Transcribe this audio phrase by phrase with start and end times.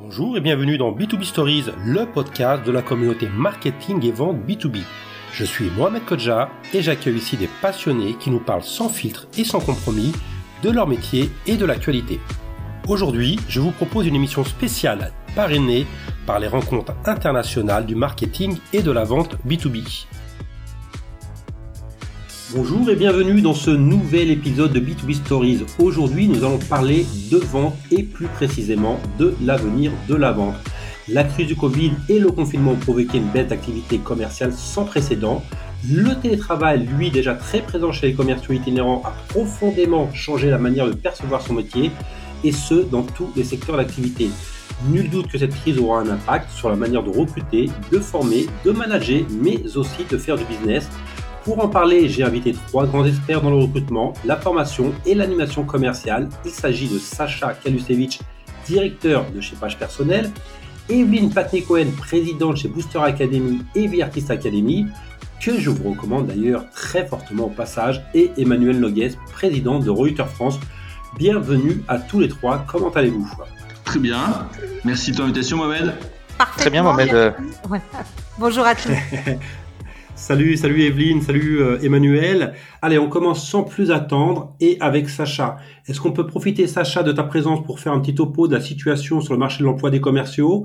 [0.00, 4.80] Bonjour et bienvenue dans B2B Stories, le podcast de la communauté marketing et vente B2B.
[5.32, 9.44] Je suis Mohamed Kodja et j'accueille ici des passionnés qui nous parlent sans filtre et
[9.44, 10.12] sans compromis
[10.62, 12.18] de leur métier et de l'actualité.
[12.88, 15.86] Aujourd'hui, je vous propose une émission spéciale parrainée
[16.26, 20.06] par les rencontres internationales du marketing et de la vente B2B.
[22.56, 25.66] Bonjour et bienvenue dans ce nouvel épisode de B2B Stories.
[25.80, 30.54] Aujourd'hui, nous allons parler de vente et plus précisément de l'avenir de la vente.
[31.08, 35.42] La crise du Covid et le confinement ont provoqué une baisse d'activité commerciale sans précédent.
[35.90, 40.86] Le télétravail, lui déjà très présent chez les commerciaux itinérants, a profondément changé la manière
[40.86, 41.90] de percevoir son métier
[42.44, 44.28] et ce, dans tous les secteurs d'activité.
[44.90, 48.46] Nul doute que cette crise aura un impact sur la manière de recruter, de former,
[48.64, 50.88] de manager, mais aussi de faire du business.
[51.44, 55.64] Pour en parler, j'ai invité trois grands experts dans le recrutement, la formation et l'animation
[55.64, 56.30] commerciale.
[56.46, 58.20] Il s'agit de Sacha Kalusevich,
[58.66, 60.30] directeur de chez Page Personnel,
[60.88, 64.86] Evelyne Patney-Cohen, présidente chez Booster Academy et V Artist Academy,
[65.38, 70.30] que je vous recommande d'ailleurs très fortement au passage, et Emmanuel Nogues, président de Reuters
[70.30, 70.58] France.
[71.18, 73.30] Bienvenue à tous les trois, comment allez-vous?
[73.84, 74.48] Très bien,
[74.82, 75.92] merci de ton invitation Mohamed.
[76.56, 77.34] Très bien Mohamed.
[78.38, 78.88] Bonjour à tous.
[80.26, 82.54] Salut, salut Evelyne, salut euh, Emmanuel.
[82.80, 85.58] Allez, on commence sans plus attendre et avec Sacha.
[85.86, 88.62] Est-ce qu'on peut profiter, Sacha, de ta présence pour faire un petit topo de la
[88.62, 90.64] situation sur le marché de l'emploi des commerciaux?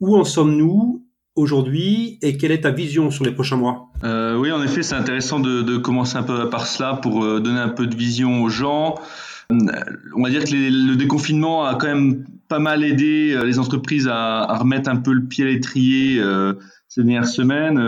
[0.00, 3.88] Où en sommes-nous aujourd'hui et quelle est ta vision sur les prochains mois?
[4.04, 7.60] Euh, Oui, en effet, c'est intéressant de, commencer un peu par cela pour euh, donner
[7.60, 8.96] un peu de vision aux gens.
[9.48, 14.54] On va dire que le déconfinement a quand même pas mal aidé les entreprises à,
[14.58, 16.22] remettre un peu le pied à l'étrier
[16.88, 17.78] ces dernières semaines.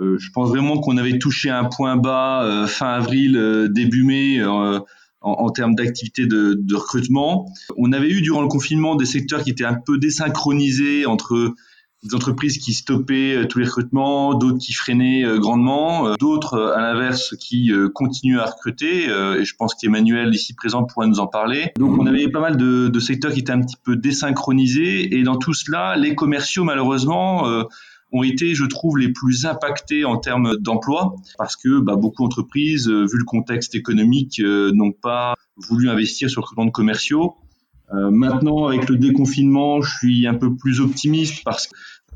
[0.00, 4.40] Je pense vraiment qu'on avait touché un point bas euh, fin avril, euh, début mai.
[5.22, 7.46] En, termes d'activité de, recrutement.
[7.76, 11.52] On avait eu durant le confinement des secteurs qui étaient un peu désynchronisés entre
[12.02, 17.70] des entreprises qui stoppaient tous les recrutements, d'autres qui freinaient grandement, d'autres à l'inverse qui
[17.94, 19.10] continuent à recruter.
[19.10, 21.72] Et je pense qu'Emmanuel ici présent pourrait nous en parler.
[21.78, 25.18] Donc on avait pas mal de, secteurs qui étaient un petit peu désynchronisés.
[25.18, 27.66] Et dans tout cela, les commerciaux malheureusement
[28.12, 32.88] ont été, je trouve, les plus impactés en termes d'emploi parce que bah, beaucoup d'entreprises,
[32.88, 37.34] euh, vu le contexte économique, euh, n'ont pas voulu investir sur de commerciaux.
[37.92, 41.68] Euh, maintenant, avec le déconfinement, je suis un peu plus optimiste parce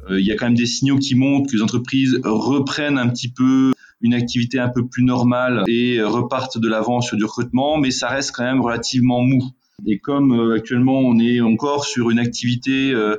[0.06, 3.28] qu'il y a quand même des signaux qui montrent que les entreprises reprennent un petit
[3.28, 7.90] peu une activité un peu plus normale et repartent de l'avant sur du recrutement, mais
[7.90, 9.42] ça reste quand même relativement mou.
[9.86, 13.16] Et comme actuellement on est encore sur une activité euh,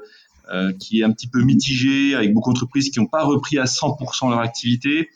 [0.79, 4.29] qui est un petit peu mitigé, avec beaucoup d'entreprises qui n'ont pas repris à 100%
[4.29, 5.09] leur activité.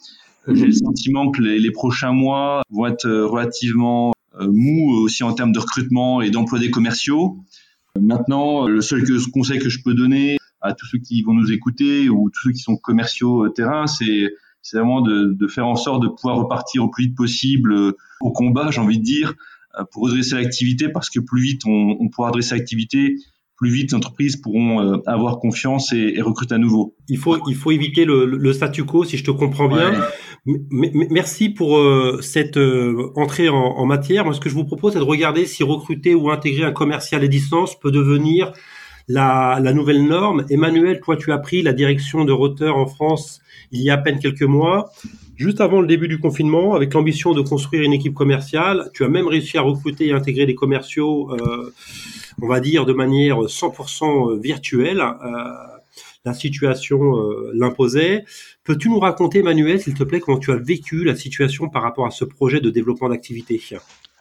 [0.47, 5.23] Euh, j'ai le sentiment que les, les, prochains mois vont être euh, relativement mous aussi
[5.23, 7.40] en termes de recrutement et d'emploi des commerciaux.
[8.00, 9.03] Maintenant, le seul
[9.34, 12.51] conseil que je peux donner à tous ceux qui vont nous écouter ou tous ceux
[12.53, 16.84] qui sont commerciaux terrain, c'est c'est vraiment de, de, faire en sorte de pouvoir repartir
[16.84, 17.73] au plus vite possible
[18.22, 19.34] au combat, j'ai envie de dire,
[19.91, 23.16] pour redresser l'activité, parce que plus vite on, on pourra redresser l'activité,
[23.59, 26.96] plus vite les entreprises pourront euh, avoir confiance et, et, recruter à nouveau.
[27.09, 29.92] Il faut, il faut éviter le, le statu quo, si je te comprends bien.
[30.46, 34.24] merci pour euh, cette euh, entrée en, en, matière.
[34.24, 37.22] Moi, ce que je vous propose, c'est de regarder si recruter ou intégrer un commercial
[37.22, 38.53] à distance peut devenir
[39.09, 40.46] la, la, nouvelle norme.
[40.50, 43.41] Emmanuel, toi, tu as pris la direction de Roteur en France
[43.72, 44.91] il y a à peine quelques mois.
[45.39, 49.07] Juste avant le début du confinement, avec l'ambition de construire une équipe commerciale, tu as
[49.07, 51.73] même réussi à recruter et intégrer des commerciaux euh,
[52.41, 54.99] on va dire, de manière 100% euh, virtuelle.
[54.99, 55.44] Euh,
[56.25, 57.16] la situation
[57.53, 58.25] l'imposait.
[58.66, 62.05] Peux-tu nous raconter, Manuel, s'il te plaît, comment tu as vécu la situation par rapport
[62.05, 63.61] à ce projet de développement d'activité?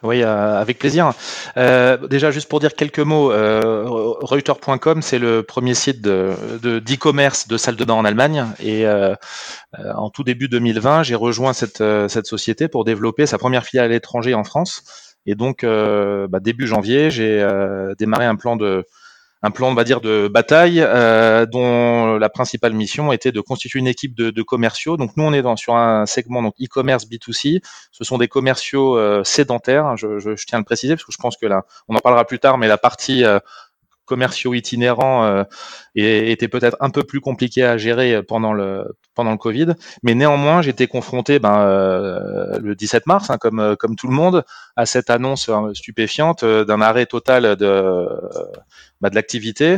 [0.03, 1.13] Oui, avec plaisir.
[1.55, 6.33] déjà, juste pour dire quelques mots, euh, Reuter.com, c'est le premier site de
[6.79, 8.45] d'e-commerce de, salle de bain en Allemagne.
[8.59, 8.85] Et
[9.83, 13.89] en tout début 2020, j'ai rejoint cette, cette société pour développer sa première filiale à
[13.89, 14.83] l'étranger en France.
[15.25, 18.85] Et donc, euh, bah, début janvier, j'ai euh, démarré un plan de
[19.41, 23.79] un plan, on va dire, de bataille, euh, dont la principale mission était de constituer
[23.79, 24.97] une équipe de, commerciaux.
[24.97, 27.61] Donc nous, on est dans, sur un segment donc e-commerce B2C.
[27.91, 29.95] Ce sont des commerciaux sédentaires.
[29.97, 32.25] Je, je, tiens à le préciser parce que je pense que là, on en parlera
[32.25, 33.23] plus tard, mais la partie
[34.05, 35.45] commerciaux itinérants
[36.03, 38.85] euh, était peut-être un peu plus compliqué à gérer pendant le
[39.15, 39.73] pendant le Covid,
[40.03, 44.13] mais néanmoins j'étais confronté ben, euh, le 17 mars, hein, comme euh, comme tout le
[44.13, 48.07] monde, à cette annonce stupéfiante d'un arrêt total de
[49.01, 49.77] bah, de l'activité.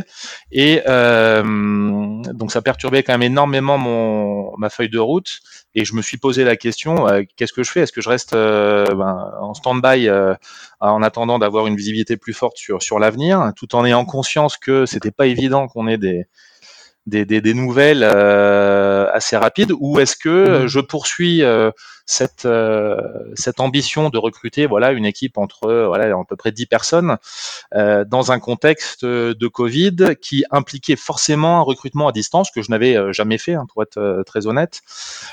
[0.50, 5.40] Et donc ça perturbait quand même énormément mon ma feuille de route.
[5.74, 7.80] Et je me suis posé la question qu'est-ce que je fais?
[7.80, 10.10] Est-ce que je reste ben, en stand-by
[10.80, 14.86] en attendant d'avoir une visibilité plus forte sur sur l'avenir, tout en ayant conscience que
[14.86, 16.24] c'était pas évident qu'on ait des Yeah.
[17.06, 20.66] Des, des, des nouvelles euh, assez rapides ou est-ce que mmh.
[20.68, 21.70] je poursuis euh,
[22.06, 22.96] cette euh,
[23.34, 27.16] cette ambition de recruter voilà une équipe entre voilà à peu près 10 personnes
[27.74, 33.12] dans un contexte de Covid qui impliquait forcément un recrutement à distance que je n'avais
[33.12, 34.80] jamais fait hein, pour être très honnête.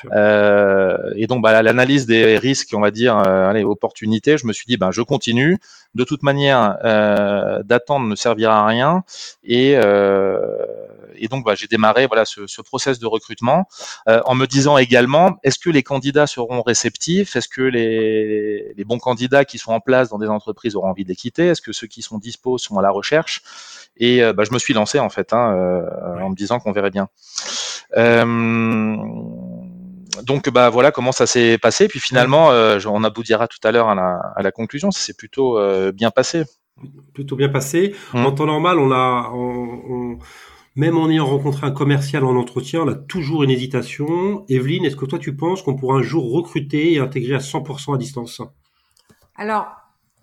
[0.05, 4.77] Et donc bah, l'analyse des risques on va dire allez opportunités je me suis dit
[4.77, 5.57] ben je continue.
[5.95, 6.77] De toute manière
[7.65, 9.03] d'attendre ne servira à rien.
[9.43, 9.75] Et
[11.19, 13.67] et donc bah, j'ai démarré voilà ce, ce, process de recrutement
[14.07, 17.35] euh, en me disant également est-ce que les candidats seront réceptifs?
[17.35, 21.03] Est-ce que les, les, bons candidats qui sont en place dans des entreprises auront envie
[21.03, 21.47] de les quitter?
[21.47, 23.41] Est-ce que ceux qui sont dispo sont à la recherche?
[23.97, 26.71] Et euh, bah, je me suis lancé en fait hein, euh, en me disant qu'on
[26.71, 27.09] verrait bien.
[30.23, 31.87] donc bah voilà comment ça s'est passé.
[31.87, 34.91] Puis finalement, on aboutira tout à l'heure à la, à la conclusion.
[34.91, 35.59] Ça s'est plutôt
[35.91, 36.45] bien passé
[37.13, 37.95] plutôt bien passé.
[38.13, 38.25] Mmh.
[38.25, 40.19] En temps normal, on a, on, on,
[40.75, 44.45] même en ayant rencontré un commercial en entretien, on a toujours une hésitation.
[44.49, 47.95] Evelyne, est-ce que toi tu penses qu'on pourra un jour recruter et intégrer à 100%
[47.95, 48.41] à distance?
[49.35, 49.67] Alors,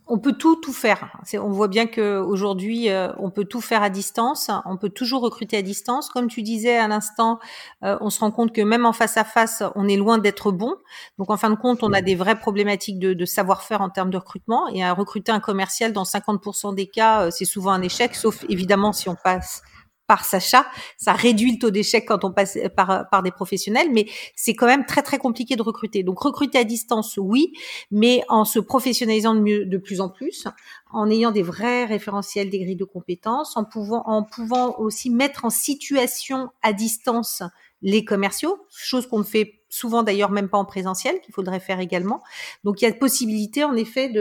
[0.08, 1.10] on peut tout tout faire.
[1.34, 4.50] On voit bien que aujourd'hui, euh, on peut tout faire à distance.
[4.64, 6.08] On peut toujours recruter à distance.
[6.10, 7.40] Comme tu disais à l'instant,
[7.82, 10.52] euh, on se rend compte que même en face à face, on est loin d'être
[10.52, 10.76] bon.
[11.18, 14.10] Donc en fin de compte, on a des vraies problématiques de, de savoir-faire en termes
[14.10, 14.68] de recrutement.
[14.68, 18.44] Et à recruter un commercial, dans 50% des cas, euh, c'est souvent un échec, sauf
[18.48, 19.62] évidemment si on passe
[20.06, 20.66] par Sacha,
[20.96, 24.66] ça réduit le taux d'échec quand on passe par, par des professionnels, mais c'est quand
[24.66, 26.02] même très très compliqué de recruter.
[26.02, 27.52] Donc recruter à distance, oui,
[27.90, 30.46] mais en se professionnalisant de, mieux, de plus en plus,
[30.92, 35.44] en ayant des vrais référentiels, des grilles de compétences, en pouvant, en pouvant aussi mettre
[35.44, 37.42] en situation à distance
[37.82, 41.80] les commerciaux, chose qu'on ne fait souvent d'ailleurs même pas en présentiel, qu'il faudrait faire
[41.80, 42.22] également.
[42.64, 44.12] Donc il y a possibilité en effet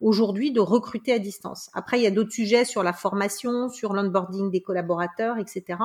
[0.00, 1.70] aujourd'hui de recruter à distance.
[1.72, 5.78] Après il y a d'autres sujets sur la formation, sur l'onboarding des collaborateurs, etc.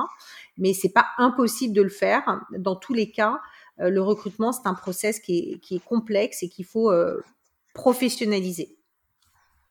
[0.58, 2.40] Mais c'est pas impossible de le faire.
[2.58, 3.40] Dans tous les cas,
[3.80, 7.22] euh, le recrutement c'est un process qui est, complexe et qu'il faut euh,
[7.72, 8.76] professionnaliser.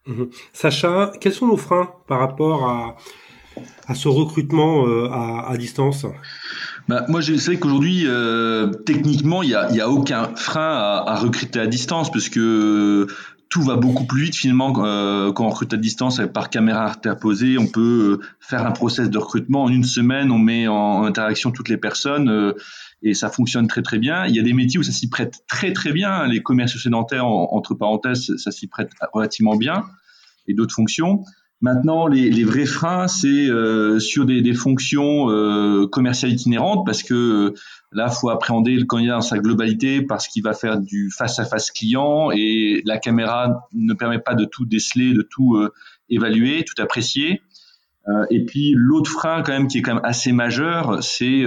[0.08, 2.96] Mmh Sacha, quels sont nos freins par rapport à,
[3.94, 6.06] ce recrutement euh, à distance?
[6.90, 11.04] Bah, moi, je sais qu'aujourd'hui, euh, techniquement, il n'y a, y a aucun frein à,
[11.06, 13.08] à, recruter à distance parce que
[13.50, 17.60] tout va beaucoup plus vite finalement euh, quand on recrute à distance par caméra interposée.
[17.60, 20.32] On peut euh, faire un process de recrutement en une semaine.
[20.32, 22.54] On met en, interaction toutes les personnes euh,
[23.04, 24.26] et ça fonctionne très très bien.
[24.26, 26.26] Il y a des métiers où ça s'y prête très très bien.
[26.26, 29.84] Les commerces sédentaires, entre parenthèses, ça s'y prête relativement bien
[30.48, 31.24] et d'autres fonctions.
[31.62, 37.04] Maintenant, les, les, vrais freins, c'est euh, sur des, des fonctions euh, commerciales itinérantes, parce
[37.04, 37.54] que euh,
[37.92, 42.32] là, faut appréhender le candidat dans sa globalité, parce qu'il va faire du face-à-face client,
[42.32, 45.74] et la caméra ne permet pas de tout déceler, de tout euh,
[46.10, 47.42] évaluer, tout apprécier.
[48.32, 51.44] et puis l'autre frein, quand même, qui est quand même assez majeur, c'est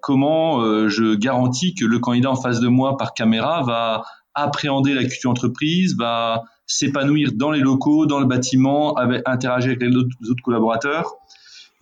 [0.00, 4.02] comment je garantis que le candidat en face de moi par caméra va
[4.34, 9.82] appréhender la culture entreprise, va s'épanouir dans les locaux, dans le bâtiment, avec, interagir avec
[9.82, 11.14] les autres, collaborateurs.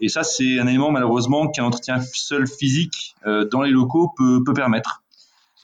[0.00, 4.42] Et ça, c'est un élément malheureusement qu'un entretien seul physique euh, dans les locaux peut,
[4.46, 5.02] peut permettre.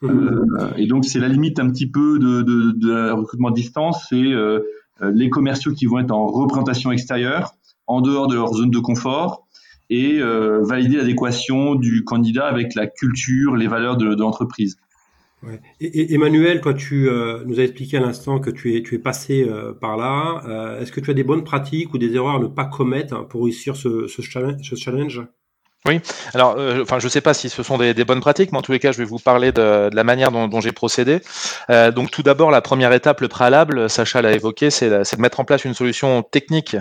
[0.02, 0.08] Mmh.
[0.08, 4.06] Euh, et donc, c'est la limite un petit peu de, de, de recrutement à distance,
[4.10, 4.60] c'est euh,
[5.00, 7.54] les commerciaux qui vont être en représentation extérieure,
[7.86, 9.46] en dehors de leur zone de confort,
[9.88, 14.76] et euh, valider l'adéquation du candidat avec la culture, les valeurs de, de l'entreprise.
[15.80, 18.98] Et, Emmanuel, toi, tu euh, nous as expliqué à l'instant que tu es, tu es
[18.98, 20.42] passé euh, par là.
[20.46, 23.26] Euh, est-ce que tu as des bonnes pratiques ou des erreurs à ne pas commettre
[23.28, 25.22] pour réussir ce, ce challenge?
[25.86, 26.00] Oui,
[26.32, 28.58] alors, euh, enfin, je ne sais pas si ce sont des, des, bonnes pratiques, mais
[28.58, 30.72] en tous les cas, je vais vous parler de, de la manière dont, dont j'ai
[30.72, 31.20] procédé.
[31.68, 35.40] Euh, donc, tout d'abord, la première étape, le préalable, Sacha l'a évoqué, c'est de mettre
[35.40, 36.74] en place une solution technique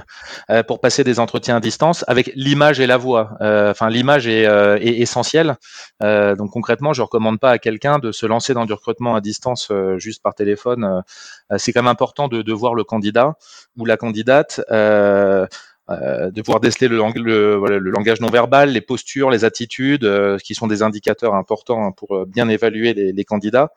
[0.49, 3.31] euh, pour passer des entretiens à distance avec l'image et la voix.
[3.41, 5.57] Euh, enfin, l'image est, euh, est, essentielle.
[5.99, 9.69] donc, concrètement, je recommande pas à quelqu'un de se lancer dans du recrutement à distance
[9.97, 11.03] juste par téléphone.
[11.57, 13.33] c'est quand même important de, de, voir le candidat
[13.75, 14.61] ou la candidate.
[15.89, 20.55] Euh, de pouvoir déceler le, le, langage non verbal, les postures, les attitudes, euh, qui
[20.55, 23.73] sont des indicateurs importants pour euh, bien évaluer les, candidats.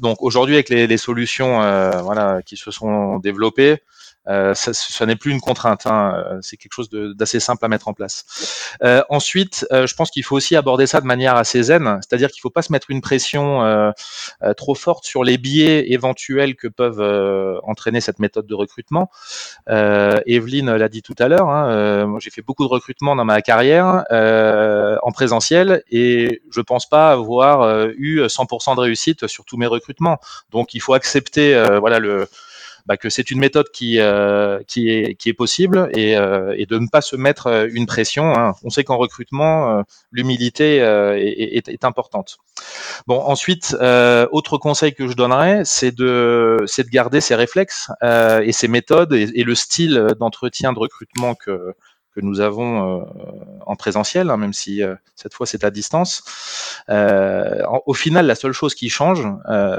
[0.00, 1.58] donc aujourd'hui, avec les, les solutions
[2.02, 3.82] voilà, qui se sont développées,
[4.26, 5.86] ça, ça n'est plus une contrainte.
[5.86, 6.38] Hein.
[6.40, 8.24] C'est quelque chose d'assez simple à mettre en place.
[9.08, 12.42] ensuite, je pense qu'il faut aussi aborder ça de manière assez zen, c'est-à-dire qu'il ne
[12.42, 13.92] faut pas se mettre une pression
[14.56, 19.10] trop forte sur les biais éventuels que peuvent entraîner cette méthode de recrutement.
[19.68, 21.48] Evelyne l'a dit tout à l'heure.
[21.48, 27.12] Hein, j'ai fait beaucoup de recrutement dans ma carrière en présentiel et je pense pas
[27.12, 30.18] avoir eu 100% de réussite sur tous mes recrutements.
[30.50, 32.28] Donc, il faut accepter, voilà, le
[32.86, 36.66] bah, que c'est une méthode qui, euh, qui, est, qui est possible et, euh, et,
[36.66, 38.34] de ne pas se mettre euh, une pression.
[38.34, 38.52] Hein.
[38.62, 42.38] On sait qu'en recrutement, l'humilité est, est, importante.
[43.06, 43.76] Bon, ensuite,
[44.32, 49.12] autre conseil que je donnerais, c'est de, c'est de garder ses réflexes et ses méthodes
[49.12, 51.74] et, et le style d'entretien de recrutement que,
[52.14, 53.04] que nous avons euh,
[53.66, 56.22] en présentiel, hein, même si euh, cette fois c'est à distance.
[56.88, 59.26] Euh, au final, la seule chose qui change,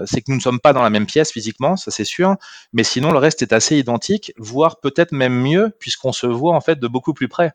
[0.05, 2.35] c'est que nous ne sommes pas dans la même pièce physiquement, ça c'est sûr,
[2.73, 6.61] mais sinon le reste est assez identique, voire peut-être même mieux, puisqu'on se voit en
[6.61, 7.53] fait de beaucoup plus près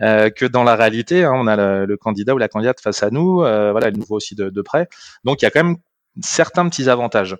[0.00, 1.24] que dans la réalité.
[1.24, 4.16] Hein, on a le, candidat ou la candidate face à nous, voilà, elle nous voit
[4.16, 4.88] aussi de, de près.
[5.24, 5.76] Donc il y a quand même
[6.20, 7.36] certains petits avantages.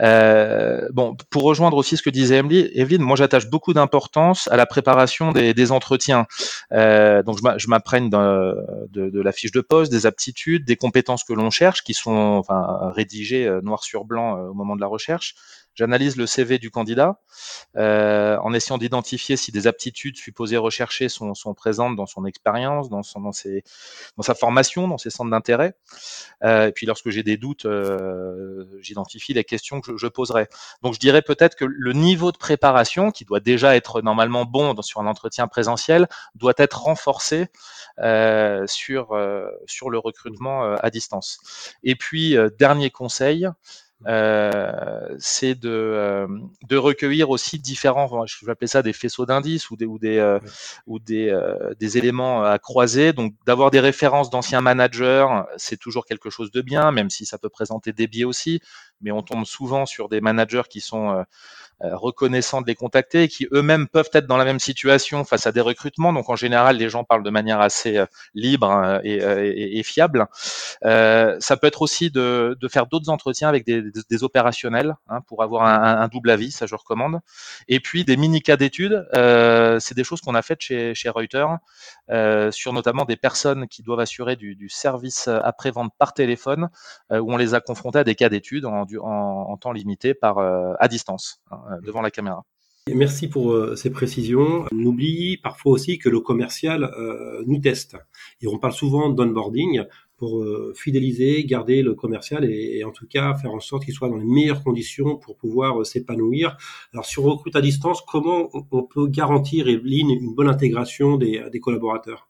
[0.00, 4.66] Euh, bon, pour rejoindre aussi ce que disait Evelyne, moi j'attache beaucoup d'importance à la
[4.66, 6.26] préparation des, entretiens.
[6.72, 11.32] Euh, donc je m'apprenne de, de, la fiche de poste, des aptitudes, des compétences que
[11.32, 15.34] l'on cherche, qui sont enfin, rédigées euh, noir sur blanc au moment de la recherche.
[15.74, 17.20] J'analyse le CV du candidat
[17.76, 22.88] euh, en essayant d'identifier si des aptitudes supposées recherchées sont, sont présentes dans son expérience,
[22.88, 23.64] dans, son, dans, ses,
[24.16, 25.74] dans sa formation, dans ses centres d'intérêt.
[26.42, 30.48] Euh, et puis lorsque j'ai des doutes, euh, j'identifie les questions que je, je, poserai.
[30.82, 34.74] Donc je dirais peut-être que le niveau de préparation, qui doit déjà être normalement bon
[34.82, 37.48] sur un entretien présentiel, doit être renforcé
[38.00, 41.38] euh, sur, euh, sur le recrutement euh, à distance.
[41.84, 43.48] Et puis, dernier conseil,
[44.06, 46.26] euh, c'est de, euh,
[46.68, 50.18] de recueillir aussi différents, je vais appeler ça des faisceaux d'indices ou des ou des
[50.18, 50.38] euh,
[50.86, 51.34] ou des,
[51.78, 53.12] des éléments à croiser.
[53.12, 57.38] Donc d'avoir des références d'anciens managers, c'est toujours quelque chose de bien, même si ça
[57.38, 58.60] peut présenter des biais aussi.
[59.00, 61.24] Mais on tombe souvent sur des managers qui sont
[61.82, 65.48] euh, reconnaissants de les contacter et qui eux-mêmes peuvent être dans la même situation face
[65.48, 66.12] à des recrutements.
[66.12, 70.26] Donc en général, les gens parlent de manière assez euh, libre hein, euh, et, fiable.
[70.82, 76.06] ça peut être aussi de, faire d'autres entretiens avec des, opérationnels hein, pour avoir un,
[76.06, 77.18] double avis, ça je recommande.
[77.66, 81.58] Et puis des mini cas d'études, euh, c'est des choses qu'on a faites chez, Reuters
[82.10, 86.68] euh, sur notamment des personnes qui doivent assurer du, du service après-vente par téléphone,
[87.10, 90.38] où on les a confrontés à des cas d'études en, en, en, temps limité par
[90.38, 91.40] à distance.
[91.50, 91.58] Hein.
[91.70, 92.44] Euh, devant la caméra.
[92.92, 94.66] Merci pour euh, ces précisions.
[94.70, 97.96] On oublie parfois aussi que le commercial euh, nous teste.
[98.42, 99.84] Et on parle souvent d'onboarding
[100.16, 100.46] pour
[100.76, 104.24] fidéliser, garder le commercial et, en tout cas faire en sorte qu'il soit dans les
[104.24, 106.56] meilleures conditions pour pouvoir s'épanouir.
[106.92, 112.28] Alors sur recrute à distance, comment on peut garantir, Evelyne, une bonne intégration des, collaborateurs?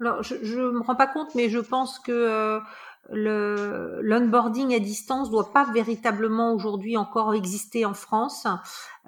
[0.00, 2.60] Alors je ne me rends pas compte, mais je pense que
[3.10, 8.46] l'onboarding à distance doit pas véritablement aujourd'hui encore exister en France.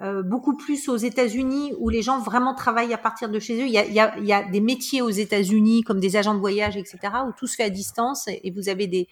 [0.01, 3.65] Euh, beaucoup plus aux États-Unis où les gens vraiment travaillent à partir de chez eux.
[3.65, 6.17] Il y a, il y a, il y a des métiers aux États-Unis comme des
[6.17, 9.07] agents de voyage, etc., où tout se fait à distance et vous avez des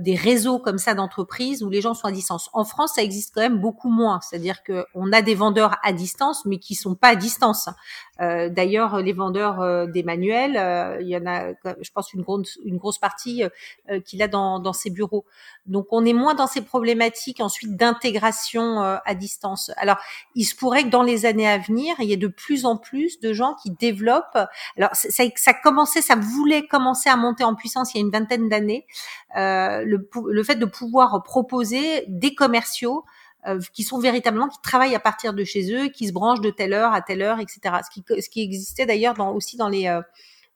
[0.00, 2.50] des réseaux comme ça d'entreprises où les gens sont à distance.
[2.52, 4.20] En France, ça existe quand même beaucoup moins.
[4.20, 7.68] C'est-à-dire qu'on a des vendeurs à distance, mais qui sont pas à distance.
[8.20, 12.22] Euh, D'ailleurs, les vendeurs euh, des manuels, euh, il y en a, je pense, une
[12.22, 13.42] grosse, une grosse partie
[14.04, 15.24] qu'il a dans, dans ses bureaux.
[15.66, 19.70] Donc, on est moins dans ces problématiques ensuite d'intégration à distance.
[19.76, 19.98] Alors,
[20.34, 22.76] il se pourrait que dans les années à venir, il y ait de plus en
[22.76, 24.38] plus de gens qui développent.
[24.76, 28.12] Alors, ça, ça commençait, ça voulait commencer à monter en puissance il y a une
[28.12, 28.86] vingtaine d'années.
[29.36, 33.04] Euh, le, le, fait de pouvoir proposer des commerciaux
[33.46, 36.50] euh, qui sont véritablement qui travaillent à partir de chez eux, qui se branchent de
[36.50, 37.60] telle heure à telle heure, etc.
[37.84, 40.00] Ce qui, ce qui existait d'ailleurs aussi dans les euh,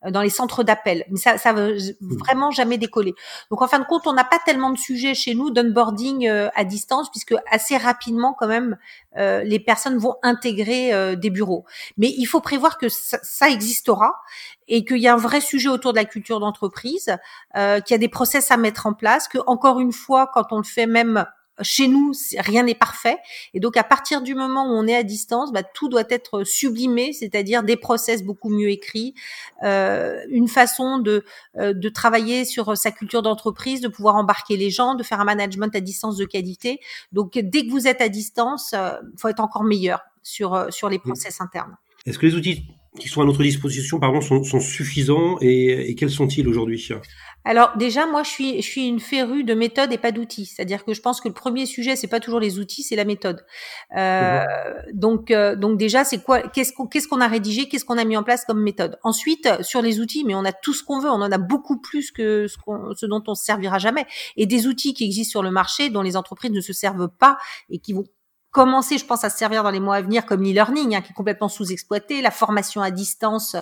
[0.09, 1.05] dans les centres d'appel.
[1.11, 2.17] Mais ça, ça veut mmh.
[2.17, 3.15] vraiment jamais décoller.
[3.51, 6.65] Donc en fin de compte, on n'a pas tellement de sujets chez nous d'onboarding à
[6.65, 8.79] distance, puisque assez rapidement quand même,
[9.17, 11.65] euh, les personnes vont intégrer des bureaux.
[11.99, 14.15] Mais il faut prévoir que ça, ça existera
[14.71, 17.17] et qu'il y a un vrai sujet autour de la culture d'entreprise,
[17.57, 20.53] euh, qu'il y a des process à mettre en place, que encore une fois, quand
[20.53, 21.27] on le fait même
[21.63, 23.19] chez nous, rien n'est parfait.
[23.55, 26.45] Et donc, à partir du moment où on est à distance, bah, tout doit être
[26.45, 29.15] sublimé, c'est-à-dire des process beaucoup mieux écrits,
[29.63, 31.25] euh, une façon de,
[31.57, 35.25] euh, de travailler sur sa culture d'entreprise, de pouvoir embarquer les gens, de faire un
[35.25, 36.81] management à distance de qualité.
[37.13, 40.71] Donc, dès que vous êtes à distance, il euh, faut être encore meilleur sur, euh,
[40.71, 41.77] sur les process internes.
[42.07, 42.67] Est-ce que les outils
[42.99, 46.89] qui sont à notre disposition pardon, sont, sont suffisants et, et quels sont-ils aujourd'hui?
[47.45, 50.45] Alors déjà, moi, je suis, je suis une férue de méthode et pas d'outils.
[50.45, 53.05] C'est-à-dire que je pense que le premier sujet, c'est pas toujours les outils, c'est la
[53.05, 53.45] méthode.
[53.97, 54.45] Euh,
[54.93, 58.05] donc, euh, donc déjà, c'est quoi Qu'est-ce qu'on qu'est-ce qu'on a rédigé Qu'est-ce qu'on a
[58.05, 58.99] mis en place comme méthode?
[59.05, 61.11] Ensuite, sur les outils, mais on a tout ce qu'on veut.
[61.11, 62.59] On en a beaucoup plus que ce,
[62.97, 64.05] ce dont on se servira jamais.
[64.37, 67.39] Et des outils qui existent sur le marché, dont les entreprises ne se servent pas
[67.71, 68.05] et qui vont
[68.51, 71.13] commencer, je pense, à se servir dans les mois à venir comme l'e-learning, hein, qui
[71.13, 73.57] est complètement sous-exploité, la formation à distance,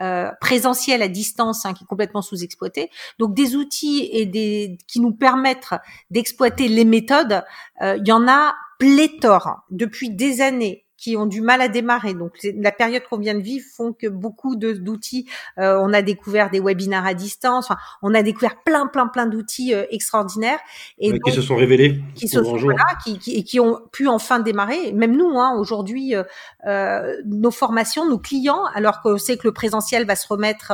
[0.00, 2.90] euh, présentielle à distance, hein, qui est complètement sous-exploité.
[3.18, 5.74] Donc des outils et des qui nous permettent
[6.10, 7.44] d'exploiter les méthodes,
[7.82, 12.12] euh, il y en a pléthore depuis des années qui ont du mal à démarrer.
[12.12, 15.26] Donc la période qu'on vient de vivre font que beaucoup d'outils,
[15.58, 17.68] euh, on a découvert des webinaires à distance,
[18.02, 20.58] on a découvert plein plein plein d'outils euh, extraordinaires
[20.98, 24.08] et qui se sont révélés, qui se sont voilà, qui, qui, et qui ont pu
[24.08, 24.92] enfin démarrer.
[24.92, 26.24] Même nous, hein, aujourd'hui, euh,
[26.66, 30.72] euh nos formations, nos clients, alors que c'est que le présentiel va se remettre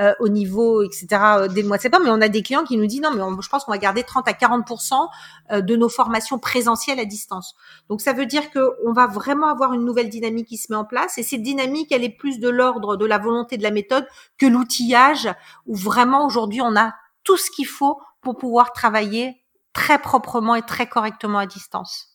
[0.00, 1.06] euh, au niveau, etc.
[1.48, 3.22] dès le mois de septembre, mais on a des clients qui nous disent non, mais
[3.40, 7.54] je pense qu'on va garder 30 à 40% de nos formations présentielles à distance.
[7.88, 10.76] Donc ça veut dire que on va vraiment avoir une nouvelle dynamique qui se met
[10.76, 11.18] en place.
[11.18, 14.06] Et cette dynamique, elle est plus de l'ordre de la volonté de la méthode
[14.38, 15.28] que l'outillage,
[15.66, 19.36] où vraiment aujourd'hui on a tout ce qu'il faut pour pouvoir travailler
[19.72, 22.10] très proprement et très correctement à distance.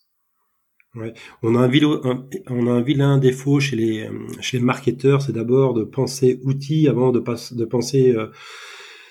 [0.95, 1.13] Ouais.
[1.43, 4.09] On a un vilain, défaut chez les
[4.39, 7.19] chez les marketeurs, c'est d'abord de penser outils avant de
[7.65, 8.31] penser euh,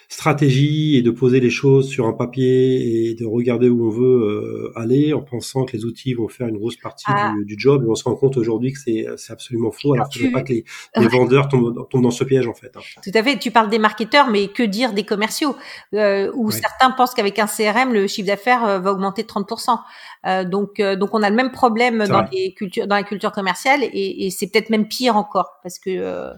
[0.09, 4.05] stratégie et de poser les choses sur un papier et de regarder où on veut
[4.05, 7.33] euh, aller en pensant que les outils vont faire une grosse partie ah.
[7.45, 10.43] du, job et on se rend compte aujourd'hui que c'est, absolument faux alors que pas
[10.43, 10.65] que les,
[11.09, 12.73] vendeurs tombent, dans ce piège en fait.
[12.77, 12.81] Hein.
[13.03, 15.57] Tout à fait, tu parles des marketeurs mais que dire des commerciaux
[15.95, 19.79] euh, où certains pensent qu'avec un CRM le chiffre d'affaires euh, va augmenter de 30%.
[20.27, 23.33] Euh, donc, euh, donc on a le même problème dans les cultures, dans la culture
[23.33, 26.33] commerciale et, et c'est peut-être même pire encore parce que mmh euh,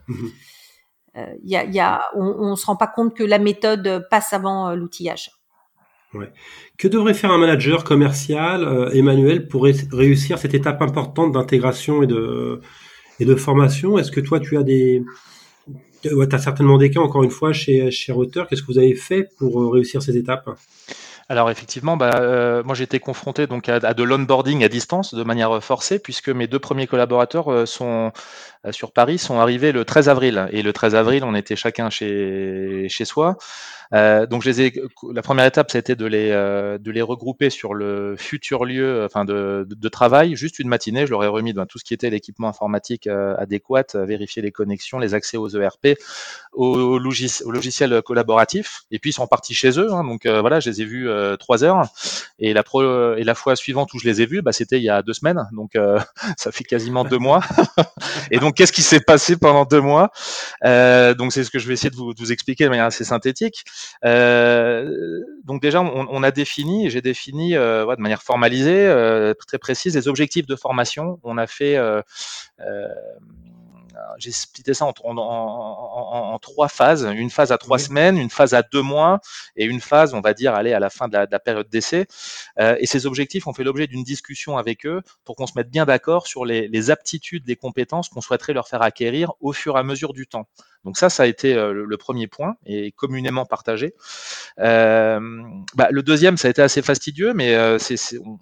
[1.44, 4.68] y a, y a, on, ne se rend pas compte que la méthode passe avant
[4.68, 5.30] euh, l'outillage.
[6.14, 6.32] Ouais.
[6.78, 12.06] Que devrait faire un manager commercial, euh, Emmanuel, pour réussir cette étape importante d'intégration et
[12.06, 12.60] de,
[13.20, 13.98] et de formation?
[13.98, 15.02] Est-ce que toi, tu as des...
[16.02, 18.44] tu as certainement des cas, encore une fois, chez, chez Router.
[18.48, 20.48] Qu'est-ce que vous avez fait pour réussir ces étapes?
[21.28, 25.24] Alors effectivement, bah, euh, moi j'ai été confronté donc à, de l'onboarding à distance de
[25.24, 29.84] manière forcée puisque mes deux premiers collaborateurs euh, sont euh, sur Paris sont arrivés le
[29.84, 33.36] 13 avril et le 13 avril on était chacun chez chez soi.
[33.94, 34.82] Euh, donc je les
[35.12, 39.24] la première étape, c'était de les, euh, de les regrouper sur le futur lieu enfin
[39.24, 41.06] de, de, travail, juste une matinée.
[41.06, 44.50] Je leur ai remis ben, tout ce qui était l'équipement informatique euh, adéquat, vérifier les
[44.50, 45.98] connexions, les accès aux ERP,
[46.52, 48.82] aux, logiciels au logiciel collaboratif.
[48.90, 49.92] Et puis ils sont partis chez eux.
[49.92, 51.82] Hein, donc voilà, je les ai vus trois heures.
[52.38, 54.82] Et la, pro, et la fois suivante où je les ai vus, bah, c'était il
[54.82, 55.48] y a deux semaines.
[55.52, 55.72] Donc
[56.36, 57.40] ça fait quasiment deux mois.
[58.30, 60.10] et donc qu'est-ce qui s'est passé pendant deux mois
[60.64, 63.04] Donc c'est ce que je vais essayer de vous, de vous expliquer de manière assez
[63.04, 63.64] synthétique.
[64.04, 69.94] Euh, donc déjà, on, a défini, j'ai défini euh, de manière formalisée, euh, très précise,
[69.94, 71.18] les objectifs de formation.
[71.22, 71.78] On a fait
[74.18, 77.08] j'ai splitté ça en, en, trois phases.
[77.14, 79.20] Une phase à trois semaines, une phase à deux mois
[79.56, 82.06] et une phase, on va dire, aller à la fin de la, période d'essai.
[82.58, 85.70] Euh, et ces objectifs ont fait l'objet d'une discussion avec eux pour qu'on se mette
[85.70, 89.80] bien d'accord sur les, aptitudes, les compétences qu'on souhaiterait leur faire acquérir au fur et
[89.80, 90.48] à mesure du temps.
[90.86, 93.94] Donc ça, ça a été euh, le, premier point et communément partagé.
[94.60, 95.20] Euh,
[95.74, 97.56] bah, le deuxième, ça a été assez fastidieux, mais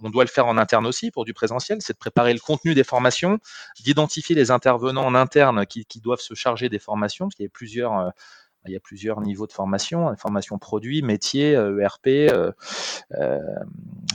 [0.02, 2.74] on doit le faire en interne aussi pour du présentiel, c'est de préparer le contenu
[2.74, 3.38] des formations,
[3.80, 7.48] d'identifier les intervenants en interne qui, qui, doivent se charger des formations, parce qu'il y
[7.48, 8.12] a plusieurs
[8.66, 12.52] il y a plusieurs niveaux de formation, hein, formation produit, métier, ERP, euh,
[13.12, 13.38] euh,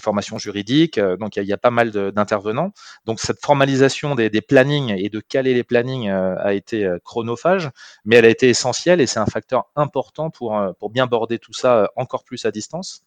[0.02, 0.98] formation juridique.
[0.98, 2.72] Euh, donc il y, a, pas mal d'intervenants.
[3.06, 7.70] Donc cette formalisation des, plannings et de caler les plannings a été chronophage,
[8.06, 11.54] mais elle a été essentielle et c'est un facteur important pour, pour bien border tout
[11.54, 13.04] ça encore plus à distance.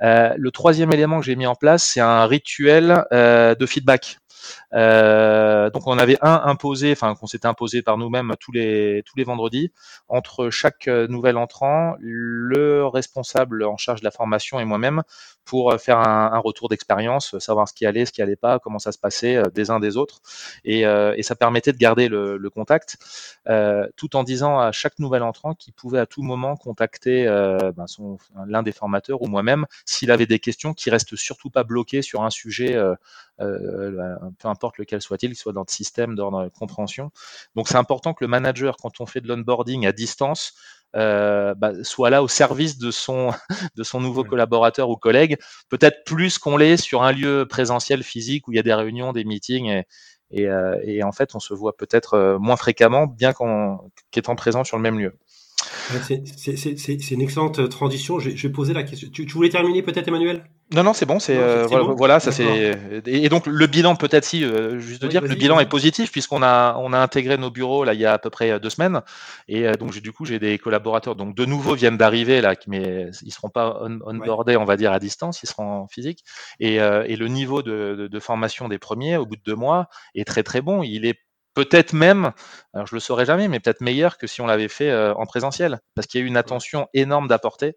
[0.00, 4.18] le troisième élément que j'ai mis en place, c'est un rituel de feedback.
[4.74, 9.16] Euh, donc on avait un imposé, enfin qu'on s'était imposé par nous-mêmes tous les tous
[9.16, 9.72] les vendredis.
[10.08, 15.02] Entre chaque euh, nouvel entrant, le responsable en charge de la formation et moi-même
[15.44, 18.92] pour faire un, retour d'expérience, savoir ce qui allait, ce qui allait pas, comment ça
[18.92, 20.20] se passait euh, des uns des autres,
[20.64, 20.82] et,
[21.22, 22.98] ça permettait de garder le, contact,
[23.48, 27.72] euh, tout en disant à chaque nouvel entrant qu'il pouvait à tout moment contacter euh,
[27.72, 27.86] ben
[28.46, 32.22] l'un des formateurs ou moi-même s'il avait des questions, qui restent surtout pas bloqués sur
[32.22, 32.76] un sujet,
[33.42, 37.10] euh, peu importe lequel soit-il, qu'il soit dans le système, dans la compréhension.
[37.56, 40.54] Donc c'est important que le manager, quand on fait de l'onboarding à distance,
[40.94, 43.32] euh, bah, soit là au service de son,
[43.76, 48.48] de son nouveau collaborateur ou collègue, peut-être plus qu'on l'est sur un lieu présentiel physique
[48.48, 49.84] où il y a des réunions, des meetings et,
[50.30, 53.32] et, euh, et en fait on se voit peut-être moins fréquemment bien
[54.10, 55.18] qu'étant présent sur le même lieu.
[56.02, 58.18] C'est une excellente transition.
[58.18, 59.08] Je, je, vais poser la question.
[59.12, 60.44] Tu, tu voulais terminer peut-être, Emmanuel?
[60.74, 61.18] Non, non, c'est bon.
[61.18, 63.02] C'est euh, voilà, ça c'est.
[63.06, 66.10] Et donc le bilan peut-être si, euh, juste de dire que le bilan est positif
[66.10, 68.70] puisqu'on a on a intégré nos bureaux là il y a à peu près deux
[68.70, 69.02] semaines
[69.48, 73.10] et euh, donc du coup j'ai des collaborateurs donc de nouveau viennent d'arriver là mais
[73.22, 76.24] ils seront pas on, onboardés on va dire à distance, ils seront en physique
[76.58, 80.24] et, et le niveau de, de, formation des premiers au bout de deux mois est
[80.24, 80.82] très très bon.
[80.82, 81.18] Il est
[81.54, 82.32] peut-être même,
[82.72, 85.80] alors je le saurais jamais, mais peut-être meilleur que si on l'avait fait en présentiel,
[85.94, 87.76] parce qu'il y a eu une attention énorme d'apporter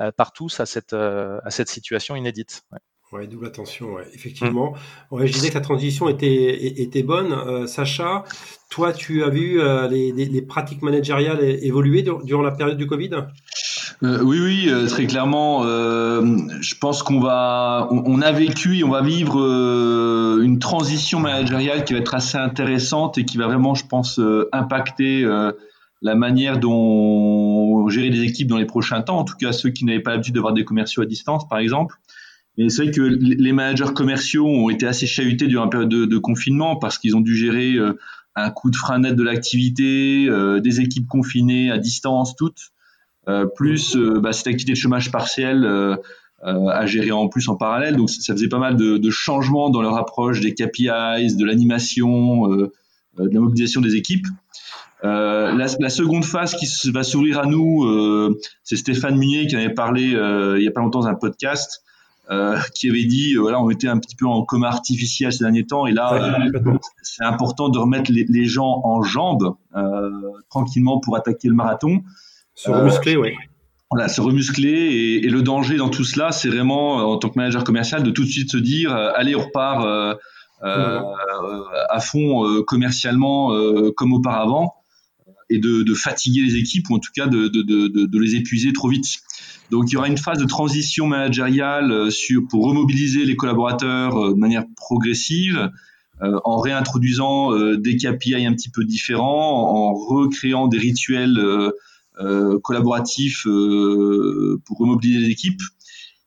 [0.00, 2.62] euh, par tous à cette, euh, à cette situation inédite.
[3.12, 3.26] Ouais.
[3.26, 4.74] double attention, effectivement.
[5.10, 5.26] Mm.
[5.26, 7.32] je disais que la transition était, était bonne.
[7.32, 8.24] Euh, Sacha,
[8.70, 13.10] toi, tu as vu les, les, pratiques managériales évoluer durant la période du Covid?
[14.02, 15.62] Oui, oui, très clairement.
[15.62, 19.38] je pense qu'on va, on, a vécu et on va vivre
[20.42, 25.24] une transition managériale qui va être assez intéressante et qui va vraiment, je pense, impacter
[26.02, 29.84] la manière dont gérer des équipes dans les prochains temps, en tout cas ceux qui
[29.84, 31.96] n'avaient pas l'habitude d'avoir des commerciaux à distance, par exemple.
[32.58, 36.18] Et c'est vrai que les managers commerciaux ont été assez chahutés durant la période de,
[36.18, 37.98] confinement parce qu'ils ont dû gérer euh,
[38.34, 42.71] un coup de frein net de l'activité, euh, des équipes confinées à distance, toutes, euh,
[43.54, 45.64] plus bah, cette activité de chômage partiel
[46.42, 47.96] à gérer en plus en parallèle.
[47.96, 52.48] Donc ça faisait pas mal de, de changements dans leur approche des KPIs, de l'animation,
[52.48, 52.72] de
[53.16, 54.26] la mobilisation des équipes.
[55.04, 59.56] Euh, la, la, seconde phase qui va s'ouvrir à nous, euh, c'est Stéphane Munier qui
[59.56, 61.82] avait parlé euh, il y a pas longtemps dans un podcast,
[62.30, 65.66] euh, qui avait dit voilà on était un petit peu en coma artificiel ces derniers
[65.66, 66.38] temps et là
[67.02, 69.56] c'est important de remettre les, les, gens en jambes
[70.50, 72.02] tranquillement pour attaquer le marathon.
[72.54, 73.30] Se remuscler, oui.
[73.90, 77.36] Voilà, se remuscler et, et, le danger dans tout cela, c'est vraiment en tant que
[77.36, 79.86] manager commercial de tout de suite se dire allez on repart.
[80.62, 83.50] à fond commercialement
[83.96, 84.74] comme auparavant
[85.52, 89.06] et de, fatiguer les équipes ou en tout cas de, les épuiser trop vite.
[89.70, 94.16] Donc il y aura une phase de transition managériale euh, sur, pour remobiliser les collaborateurs
[94.16, 95.70] euh, de manière progressive,
[96.20, 101.40] euh, en réintroduisant des KPI un petit peu différents, en recréant des rituels
[102.62, 105.60] collaboratifs pour remobiliser les équipes.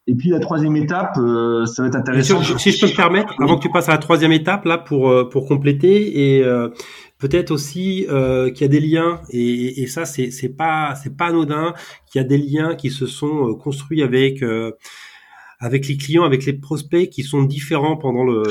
[0.07, 2.41] Et puis la troisième étape, ça va être intéressant.
[2.59, 5.29] Si, je peux me permettre, avant que tu passes à la troisième étape, là pour
[5.29, 6.45] pour compléter et
[7.17, 11.15] Peut-être aussi euh, qu'il y a des liens et, et ça c'est c'est pas c'est
[11.15, 11.73] pas anodin
[12.05, 14.73] qu'il y a des liens qui se sont euh, construits avec euh,
[15.59, 18.43] avec les clients, avec les prospects qui sont différents pendant le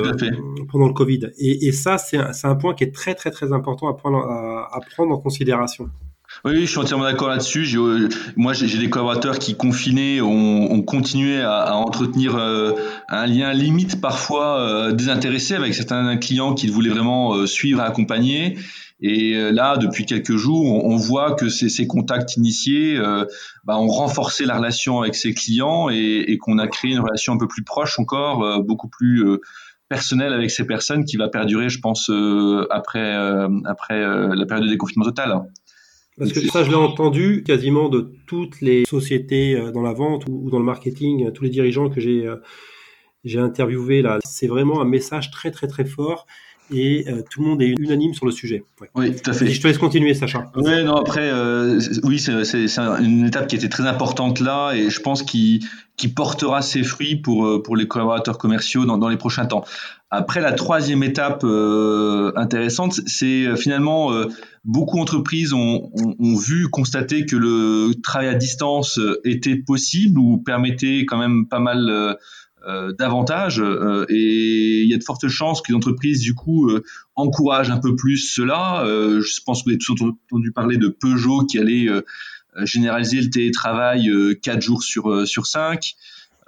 [0.73, 1.31] pendant le Covid.
[1.39, 3.95] Et, et ça c'est un, c'est un point qui est très très très important à
[3.95, 5.91] prendre à, à prendre en considération.
[6.47, 7.67] Oui, je suis entièrement d'accord là-dessus.
[7.79, 12.73] Euh, moi, j'ai des collaborateurs qui, confinés, ont, ont continué à, à entretenir euh,
[13.09, 18.59] un lien limite parfois euh, désintéressé avec certains clients qu'ils voulaient vraiment suivre et accompagner.
[19.01, 22.99] Et là, depuis quelques jours, on, voit que ces, ces contacts initiés
[23.65, 27.35] bah, ont renforcé la relation avec ces clients et, et qu'on a créé une relation
[27.35, 29.27] un peu plus proche encore, beaucoup plus
[29.89, 32.11] personnelle avec ces personnes qui va perdurer, je pense,
[32.71, 33.15] après,
[33.67, 35.43] après la période de déconfinement total.
[36.19, 40.25] Parce que ça, je l'ai entendu quasiment de toutes les sociétés euh, dans la vente
[40.29, 42.37] ou dans le marketing, tous les dirigeants que j'ai euh,
[43.25, 44.19] j'ai interviewé là.
[44.25, 46.27] C'est vraiment un message très très très fort
[46.71, 48.65] et euh, tout le monde est unanime sur le sujet.
[48.95, 49.47] Oui, tout à fait.
[49.49, 50.53] je te laisse continuer, Sacha.
[50.57, 51.33] Oui, non, après,
[52.05, 52.33] oui, c'est
[53.01, 55.61] une étape qui était très importante là et je pense qu'il
[55.97, 59.65] qui portera ses fruits pour, pour les collaborateurs commerciaux dans, dans les prochains temps.
[60.17, 64.29] Après, la troisième étape euh, intéressante, c'est euh, finalement euh,
[64.65, 71.05] beaucoup d'entreprises ont, ont, vu, constaté que le travail à distance était possible ou permettait
[71.05, 73.61] quand même pas mal euh, d'avantages.
[74.09, 76.71] et il y a de fortes chances que les entreprises, du coup,
[77.17, 78.85] encouragent un peu plus cela.
[78.87, 81.89] je pense que vous avez tous entendu parler de Peugeot qui allait
[82.63, 84.11] généraliser le télétravail
[84.43, 85.97] 4 jours sur, sur 5.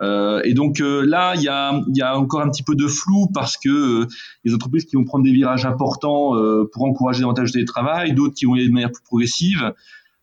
[0.02, 2.86] Euh, et donc euh, là, il y a, y a, encore un petit peu de
[2.86, 3.68] flou parce que
[4.02, 4.06] euh,
[4.44, 6.32] les entreprises qui vont prendre des virages importants
[6.72, 9.72] pour encourager davantage de télétravail, d'autres qui vont y aller de manière plus progressive.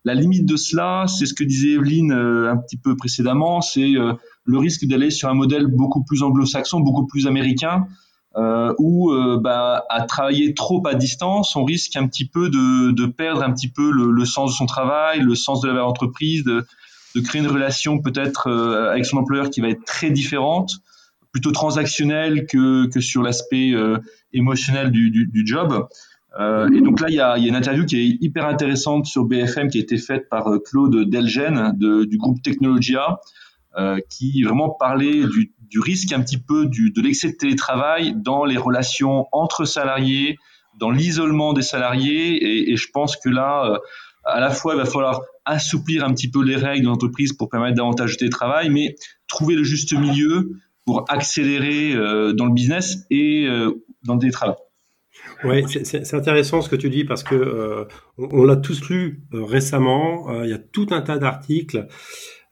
[0.06, 3.94] La limite de cela, c'est ce que disait Evelyne un petit peu précédemment, c'est
[4.46, 7.88] le risque d'aller sur un modèle beaucoup plus anglo-saxon, beaucoup plus américain,
[8.36, 13.06] euh, où bah, à travailler trop à distance, on risque un petit peu de, de
[13.06, 16.44] perdre un petit peu le, le, sens de son travail, le sens de la entreprise,
[16.44, 16.66] de,
[17.16, 20.80] de créer une relation peut-être euh, avec son employeur qui va être très différente,
[21.32, 23.98] plutôt transactionnelle que, que sur l'aspect euh,
[24.34, 25.88] émotionnel du, du, du job.
[26.40, 29.06] Euh, et donc là, il y a, y a, une interview qui est hyper intéressante
[29.06, 33.20] sur BFM qui a été faite par euh, Claude Delgen de, du groupe Technologia,
[33.78, 38.14] euh, qui vraiment parlait du, du, risque un petit peu du, de l'excès de télétravail
[38.16, 40.38] dans les relations entre salariés,
[40.80, 42.36] dans l'isolement des salariés.
[42.36, 43.80] Et, et, je pense que là,
[44.26, 47.50] à la fois, il va falloir assouplir un petit peu les règles de l'entreprise pour
[47.50, 48.96] permettre davantage de télétravail, mais
[49.28, 50.52] trouver le juste milieu
[50.86, 54.56] pour accélérer euh, dans le business et euh, dans le télétravail.
[55.44, 57.86] Oui, c'est intéressant ce que tu dis parce que euh,
[58.18, 60.44] on, l'a tous lu récemment.
[60.44, 61.88] il y a tout un tas d'articles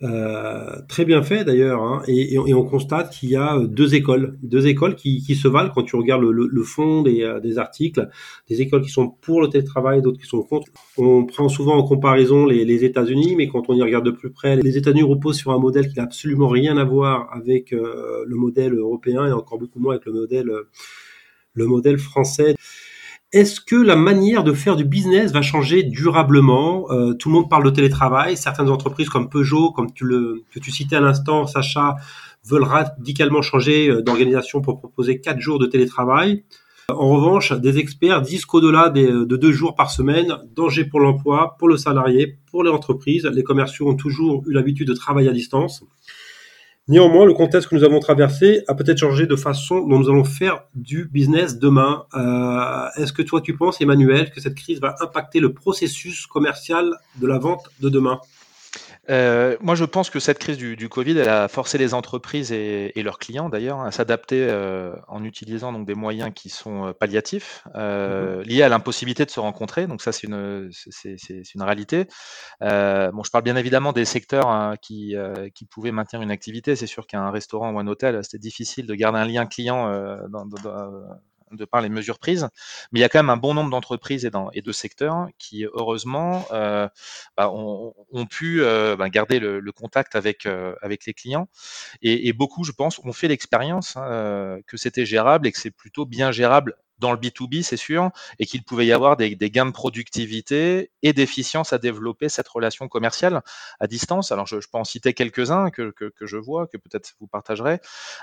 [0.04, 4.36] euh, très bien fait d'ailleurs, hein, et, et, on constate qu'il y a deux écoles,
[4.42, 7.60] deux écoles qui, qui se valent quand tu regardes le, le, fond des, euh, des,
[7.60, 8.10] articles,
[8.50, 10.70] des écoles qui sont pour le télétravail, d'autres qui sont contre.
[10.98, 14.32] On prend souvent en comparaison les, les États-Unis, mais quand on y regarde de plus
[14.32, 18.24] près, les États-Unis reposent sur un modèle qui n'a absolument rien à voir avec euh,
[18.26, 20.50] le modèle européen et encore beaucoup moins avec le modèle,
[21.54, 22.56] le modèle français.
[23.34, 26.92] Est-ce que la manière de faire du business va changer durablement?
[26.92, 28.36] Euh, Tout le monde parle de télétravail.
[28.36, 31.96] Certaines entreprises comme Peugeot, comme tu le, que tu citais à l'instant, Sacha,
[32.44, 36.44] veulent radicalement changer euh, d'organisation pour proposer quatre jours de télétravail.
[36.90, 41.70] En revanche, des experts disent qu'au-delà de deux jours par semaine, danger pour l'emploi, pour
[41.70, 43.26] le salarié, pour les entreprises.
[43.26, 45.86] Les commerciaux ont toujours eu l'habitude de travailler à distance.
[46.92, 50.26] Néanmoins, le contexte que nous avons traversé a peut-être changé de façon dont nous allons
[50.26, 52.04] faire du business demain.
[52.14, 56.92] Euh, est-ce que toi, tu penses, Emmanuel, que cette crise va impacter le processus commercial
[57.16, 58.20] de la vente de demain?
[59.10, 62.52] Euh, moi, je pense que cette crise du, du, Covid, elle a forcé les entreprises
[62.52, 66.88] et, et leurs clients d'ailleurs à s'adapter euh, en utilisant donc des moyens qui sont
[66.88, 69.88] euh, palliatifs, euh, mmh liés à l'impossibilité de se rencontrer.
[69.88, 71.16] Donc ça, c'est une, c'est,
[71.56, 72.08] une réalité.
[72.60, 75.16] Bon, je parle bien évidemment des secteurs hein, qui,
[75.54, 76.76] qui pouvaient maintenir une activité.
[76.76, 79.88] C'est sûr qu'un restaurant ou un hôtel, c'était difficile de garder un lien client
[80.30, 81.04] dans, dans,
[81.52, 82.48] de par les mesures prises.
[82.92, 86.46] Mais il y a quand même un bon nombre d'entreprises et, de secteurs qui, heureusement,
[86.52, 86.88] euh,
[87.38, 87.94] bah, ont,
[88.30, 91.48] pu euh, bah, garder le, contact avec, euh, les clients.
[92.02, 96.06] Et, beaucoup, je pense, ont fait l'expérience hein, que c'était gérable et que c'est plutôt
[96.06, 99.66] bien gérable dans le B2B, c'est sûr, et qu'il pouvait y avoir des, des gains
[99.66, 103.42] de productivité et d'efficience à développer cette relation commerciale
[103.80, 104.32] à distance.
[104.32, 107.80] Alors, je, peux en citer quelques-uns que, que, je vois, que peut-être vous partagerez.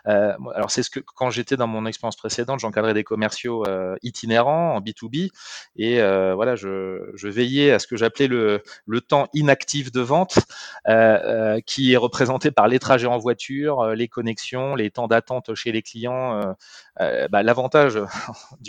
[0.07, 3.97] Euh, alors, c'est ce que quand j'étais dans mon expérience précédente, j'encadrais des commerciaux euh,
[4.03, 5.31] itinérants en B2B,
[5.77, 10.39] et euh, voilà, je, veillais à ce que j'appelais le, le, temps inactif de vente,
[11.67, 15.83] qui est représenté par les trajets en voiture, les connexions, les temps d'attente chez les
[15.83, 16.55] clients.
[16.99, 17.99] Bah, L'avantage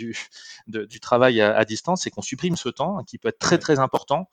[0.00, 0.16] du,
[0.66, 3.58] de, du travail à, à distance, c'est qu'on supprime ce temps qui peut être très
[3.58, 4.28] très important.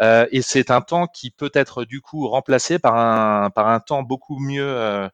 [0.00, 3.80] Euh, et c'est un temps qui peut être du coup remplacé par un, par un
[3.80, 5.08] temps beaucoup mieux euh,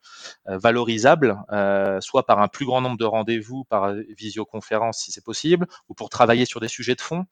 [0.47, 5.67] valorisable, euh, soit par un plus grand nombre de rendez-vous par visioconférence si c'est possible,
[5.89, 7.27] ou pour travailler sur des sujets de fond,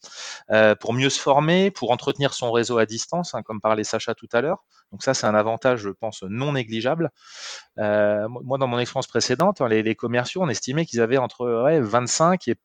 [0.80, 4.28] pour mieux se former, pour entretenir son réseau à distance, hein, comme parlait Sacha tout
[4.32, 4.64] à l'heure.
[4.92, 7.10] Donc ça, c'est un avantage, je pense, non négligeable.
[7.78, 11.80] Euh, moi, dans mon expérience précédente, hein, les, commerciaux, on estimait qu'ils avaient entre ouais,
[11.80, 12.56] 25 et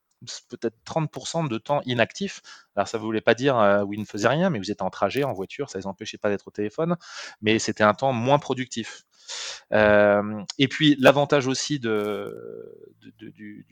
[0.50, 2.42] peut-être 30% de temps inactif.
[2.76, 4.90] Alors ça ne voulait pas dire euh, ils ne faisaient rien, mais vous étiez en
[4.90, 6.96] trajet, en voiture, ça ne les empêchait pas d'être au téléphone,
[7.42, 9.06] mais c'était un temps moins productif.
[9.74, 11.90] Euh, et puis l'avantage aussi du,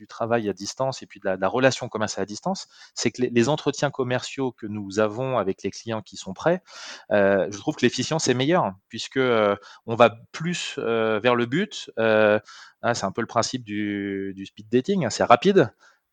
[0.08, 3.90] travail à distance et puis de la, relation commerciale à distance, c'est que les, entretiens
[3.90, 6.62] commerciaux que nous avons avec les clients qui sont prêts,
[7.10, 11.90] euh, je trouve que l'efficience est meilleure puisque euh, on va plus vers le but.
[12.82, 15.70] Hein, c'est un peu le principe du, du speed dating, hein, c'est rapide.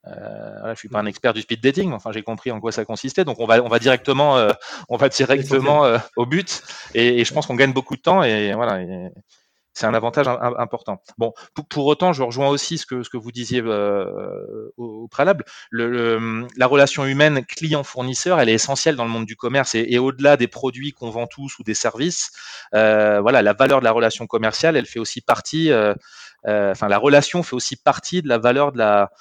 [0.07, 2.71] Euh, voilà, je suis pas un expert du speed dating, enfin j'ai compris en quoi
[2.71, 3.25] ça consistait.
[3.25, 4.51] Donc on va on va directement euh,
[4.89, 8.23] on va directement euh, au but et, et je pense qu'on gagne beaucoup de temps
[8.23, 8.81] et voilà.
[8.81, 9.09] Et
[9.77, 11.03] c'est un avantage important.
[11.19, 15.03] Bon, pour, pour, autant, je rejoins aussi ce que ce que vous disiez euh, au,
[15.03, 15.45] au, préalable.
[15.69, 19.85] Le, le, la relation humaine client-fournisseur, elle est essentielle dans le monde du commerce et,
[19.87, 22.31] et au-delà des produits qu'on vend tous ou des services,
[22.73, 25.71] euh, voilà, la valeur de la relation commerciale, elle fait aussi partie.
[25.71, 25.93] Euh,
[26.45, 29.11] enfin, la relation fait aussi partie de la valeur de la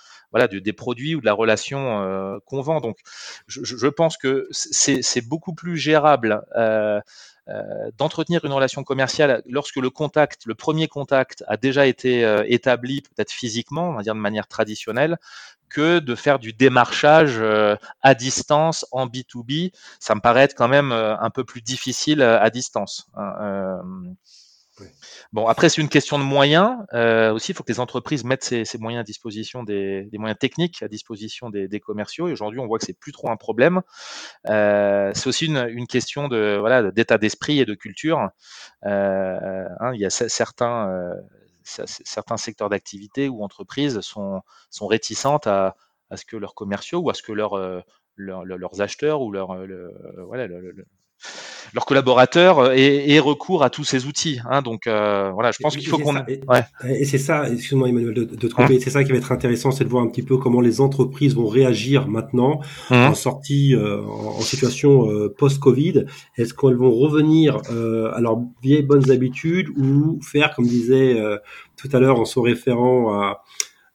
[0.47, 2.81] des produits ou de la relation euh, qu'on vend.
[2.81, 2.99] Donc,
[3.47, 6.43] je, pense que c'est beaucoup plus gérable.
[6.57, 7.01] Euh,
[7.49, 13.03] euh, d'entretenir une relation commerciale lorsque le contact, le premier contact a déjà été établi,
[13.03, 15.17] peut-être physiquement, on va dire de manière traditionnelle,
[15.69, 17.41] que de faire du démarchage
[18.03, 19.73] à distance en B2B.
[20.01, 23.07] Ça me paraît être quand même un peu plus difficile à distance.
[23.15, 23.81] Hein,
[25.33, 26.77] Bon, après, c'est une question de moyens.
[26.93, 30.83] Euh, aussi, il faut que les entreprises mettent ces, moyens à disposition, des, moyens techniques
[30.83, 32.29] à disposition des, commerciaux.
[32.29, 33.83] Et aujourd'hui, on voit que c'est plus trop un problème.
[34.49, 38.29] Euh, c'est aussi une, question de voilà d'état d'esprit et de culture.
[38.85, 41.15] Euh, hein, il y a certains
[41.63, 45.77] certains secteurs d'activité ou entreprises sont sont réticentes à,
[46.11, 47.57] à ce que leurs commerciaux ou à ce que leurs
[48.17, 49.93] leur, leurs acheteurs ou leur, le,
[50.27, 50.49] voilà
[51.75, 54.41] leurs collaborateurs aient, recours à tous ces outils.
[54.49, 54.63] Hein.
[54.63, 56.17] donc voilà, je pense qu'il faut qu'on.
[56.27, 56.41] Et,
[56.89, 59.71] et c'est ça, excuse-moi Emmanuel de, de te couper, c'est ça qui va être intéressant,
[59.71, 64.41] c'est de voir un petit peu comment les entreprises vont réagir maintenant en sortie, en,
[64.41, 66.07] situation post-Covid.
[66.37, 71.21] Est-ce qu'elles vont revenir à leurs vieilles bonnes habitudes ou faire, comme disait
[71.77, 73.45] tout à l'heure en se référant à,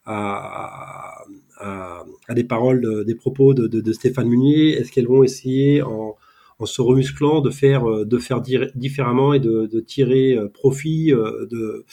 [0.06, 1.24] à,
[1.58, 6.16] à, des paroles, des propos de, de, de Stéphane Munier Est-ce qu'elles vont essayer en,
[6.62, 8.42] en, se remusclant de faire, de faire
[8.76, 11.86] différemment et de, de tirer euh, profit euh, de,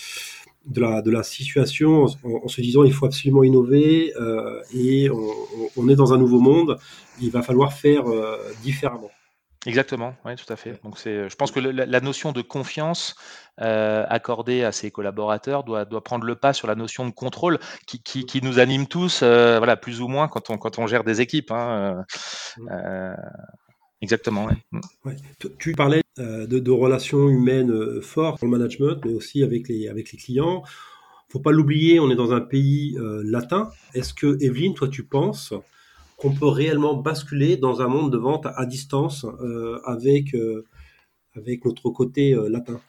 [0.67, 5.31] de, la, de la situation en, se disant il faut absolument innover euh, et on,
[5.77, 6.79] on, est dans un nouveau monde,
[7.21, 9.11] il va falloir faire euh, différemment.
[9.67, 10.81] Exactement, oui, tout à fait.
[10.85, 13.17] Donc c'est, je pense que la, notion de confiance
[13.61, 17.59] euh, accordée à ses collaborateurs doit, doit prendre le pas sur la notion de contrôle
[17.87, 20.87] qui, qui, qui nous anime tous, euh, voilà, plus ou moins quand on, quand on
[20.87, 21.51] gère des équipes.
[21.51, 22.05] Hein,
[22.61, 23.15] euh, euh
[24.01, 24.47] exactement.
[24.47, 24.57] Ouais.
[24.73, 24.81] Mm.
[25.05, 25.17] Ouais.
[25.59, 30.13] Tu, parlais euh, de, relations humaines fortes dans le management, mais aussi avec les, avec
[30.13, 30.63] les clients.
[31.29, 33.69] Faut pas l'oublier, on est dans un pays latin.
[33.93, 35.53] Est-ce que Evelyne, toi, tu penses
[36.19, 40.67] qu'on peut réellement basculer dans un monde de vente à distance euh, avec, euh,
[41.35, 42.81] avec notre côté euh, latin?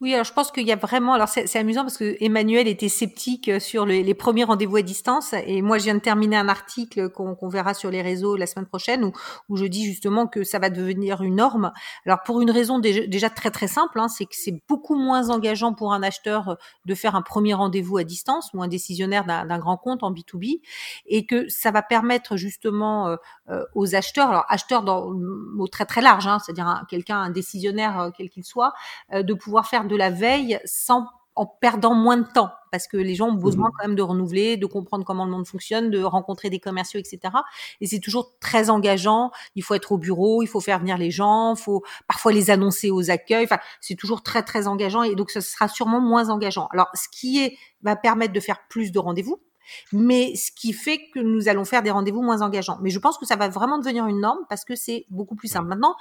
[0.00, 1.14] Oui, alors je pense qu'il y a vraiment.
[1.14, 5.34] Alors c'est amusant parce que Emmanuel était sceptique euh, sur les, premiers rendez-vous à distance,
[5.46, 8.66] et moi je viens de terminer un article qu'on verra sur les réseaux la semaine
[8.66, 9.12] prochaine
[9.48, 11.72] où, je dis justement que ça va devenir une norme.
[12.06, 15.30] Alors pour une raison déjà, déjà très très simple, hein, c'est que c'est beaucoup moins
[15.30, 16.54] engageant pour un acheteur euh,
[16.86, 20.60] de faire un premier rendez-vous à distance ou un décisionnaire d'un grand compte en B2B,
[21.06, 23.16] et que ça va permettre justement
[23.48, 27.30] euh, aux acheteurs, alors acheteurs dans le mot très très large, hein, c'est-à-dire quelqu'un, un
[27.30, 28.72] décisionnaire quel qu'il soit,
[29.12, 33.14] de pouvoir faire de la veille sans en perdant moins de temps parce que les
[33.14, 36.02] gens ont besoin mmh quand même de renouveler, de comprendre comment le monde fonctionne, de
[36.02, 37.20] rencontrer des commerciaux, etc.
[37.80, 39.30] Et c'est toujours très engageant.
[39.54, 42.50] Il faut être au bureau, il faut faire venir les gens, il faut parfois les
[42.50, 43.44] annoncer aux accueils.
[43.44, 46.68] Enfin, c'est toujours très très engageant et donc ce sera sûrement moins engageant.
[46.72, 49.40] Alors, ce qui est va permettre de faire plus de rendez-vous,
[49.92, 52.78] mais ce qui fait que nous allons faire des rendez-vous moins engageants.
[52.82, 55.48] Mais je pense que ça va vraiment devenir une norme parce que c'est beaucoup plus
[55.48, 55.68] simple.
[55.68, 55.94] Maintenant,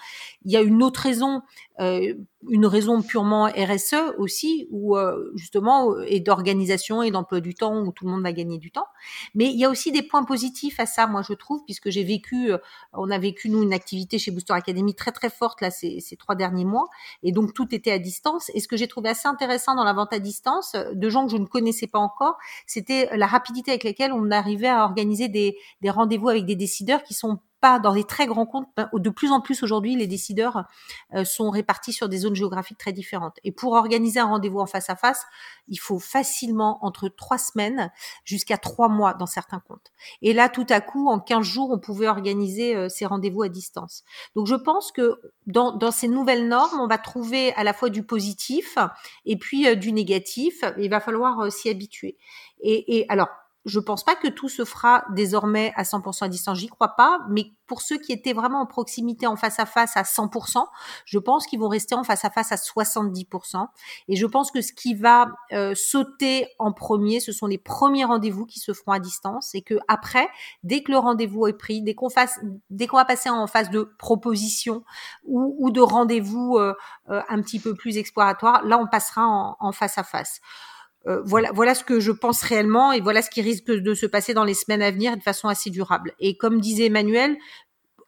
[0.45, 1.41] il y a une autre raison,
[1.79, 2.13] euh,
[2.49, 7.81] une raison purement RSE aussi, où euh, justement, euh, et d'organisation et d'emploi du temps,
[7.81, 8.85] où tout le monde va gagner du temps.
[9.33, 12.03] Mais il y a aussi des points positifs à ça, moi je trouve, puisque j'ai
[12.03, 12.57] vécu, euh,
[12.93, 16.15] on a vécu nous une activité chez Booster Academy très très forte là ces, ces
[16.15, 16.87] trois derniers mois,
[17.23, 18.51] et donc tout était à distance.
[18.53, 21.31] Et ce que j'ai trouvé assez intéressant dans la vente à distance, de gens que
[21.31, 25.57] je ne connaissais pas encore, c'était la rapidité avec lesquelles on arrivait à organiser des,
[25.81, 28.67] des rendez-vous avec des décideurs qui sont pas dans des très grands comptes.
[28.75, 30.65] Ben, de plus en plus aujourd'hui, les décideurs
[31.13, 33.37] euh, sont répartis sur des zones géographiques très différentes.
[33.43, 35.25] Et pour organiser un rendez-vous en face à face,
[35.67, 37.91] il faut facilement entre trois semaines
[38.23, 39.91] jusqu'à trois mois dans certains comptes.
[40.21, 43.49] Et là, tout à coup, en 15 jours, on pouvait organiser euh, ces rendez-vous à
[43.49, 44.03] distance.
[44.35, 47.89] Donc, je pense que dans, dans, ces nouvelles normes, on va trouver à la fois
[47.89, 48.77] du positif
[49.25, 50.63] et puis euh, du négatif.
[50.77, 52.17] Il va falloir s'y habituer.
[52.61, 53.29] Et, et alors,
[53.67, 57.19] je pense pas que tout se fera désormais à 100% à distance, j'y crois pas,
[57.29, 60.65] mais pour ceux qui étaient vraiment en proximité en face à face à 100%,
[61.05, 63.67] je pense qu'ils vont rester en face à face à 70%.
[64.07, 68.05] Et je pense que ce qui va euh, sauter en premier, ce sont les premiers
[68.05, 70.29] rendez-vous qui se feront à distance et que après,
[70.63, 73.69] dès que le rendez-vous est pris, dès qu'on fasse, dès qu'on va passer en phase
[73.69, 74.85] de proposition
[75.25, 76.73] ou, ou de rendez-vous euh,
[77.09, 80.39] euh, un petit peu plus exploratoire, là on passera en, en face à face.
[81.07, 84.05] Euh, voilà, voilà ce que je pense réellement et voilà ce qui risque de se
[84.05, 86.13] passer dans les semaines à venir de façon assez durable.
[86.19, 87.37] Et comme disait Emmanuel,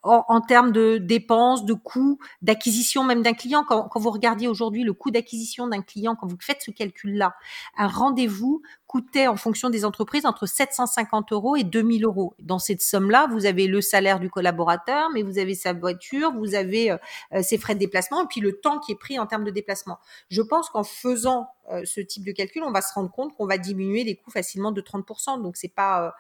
[0.04, 3.64] en, termes de dépenses, de coûts, d'acquisition même d'un client.
[3.68, 7.36] Quand, quand, vous regardiez aujourd'hui le coût d'acquisition d'un client, quand vous faites ce calcul-là,
[7.78, 12.34] un rendez-vous coûtait en fonction des entreprises entre 750 euros et 2000 euros.
[12.40, 16.56] Dans cette somme-là, vous avez le salaire du collaborateur, mais vous avez sa voiture, vous
[16.56, 16.98] avez euh,
[17.34, 19.52] euh, ses frais de déplacement et puis le temps qui est pris en termes de
[19.52, 20.00] déplacement.
[20.30, 23.46] Je pense qu'en faisant euh, ce type de calcul, on va se rendre compte qu'on
[23.46, 25.44] va diminuer les coûts facilement de 30%.
[25.44, 26.16] Donc c'est pas,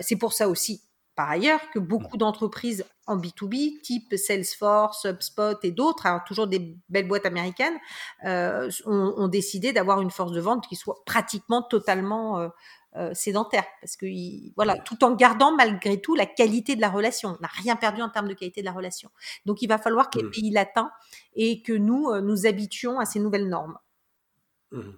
[0.00, 0.82] c'est pour ça aussi
[1.16, 6.76] par ailleurs que beaucoup d'entreprises en B2B, type Salesforce, HubSpot et d'autres, alors toujours des
[6.88, 7.76] belles boîtes américaines,
[8.24, 12.48] euh, ont, ont, décidé d'avoir une force de vente qui soit pratiquement totalement euh,
[12.96, 14.06] euh, sédentaire, parce que
[14.56, 17.36] voilà, tout en gardant malgré tout la qualité de la relation.
[17.38, 19.10] On n'a rien perdu en termes de qualité de la relation.
[19.46, 20.30] Donc il va falloir que les mmh.
[20.30, 20.90] pays latins
[21.34, 23.78] et que nous nous habituions à ces nouvelles normes.
[24.70, 24.90] Mmh.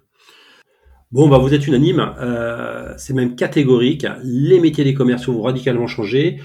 [1.13, 4.05] Bon, bah, vous êtes unanime, euh, c'est même catégorique.
[4.23, 6.41] Les métiers des commerciaux vont radicalement changer.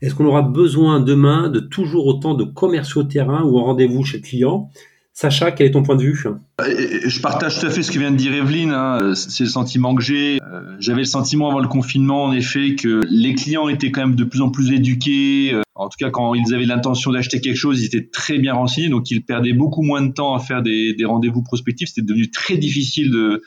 [0.00, 4.18] Est-ce qu'on aura besoin demain de toujours autant de commerciaux terrain ou en rendez-vous chez
[4.18, 4.70] le client?
[5.12, 6.24] Sacha, quel est ton point de vue?
[6.58, 8.70] Je partage tout à fait ce que vient de dire Evelyne.
[8.70, 9.14] Hein.
[9.14, 10.40] C'est le sentiment que j'ai.
[10.40, 14.14] Euh, j'avais le sentiment avant le confinement, en effet, que les clients étaient quand même
[14.14, 15.50] de plus en plus éduqués.
[15.52, 18.54] Euh, en tout cas, quand ils avaient l'intention d'acheter quelque chose, ils étaient très bien
[18.54, 21.88] renseignés, donc ils perdaient beaucoup moins de temps à faire des, des rendez-vous prospectifs.
[21.88, 23.42] C'était devenu très difficile de,